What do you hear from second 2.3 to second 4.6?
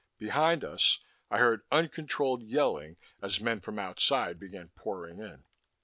yelling as men from outside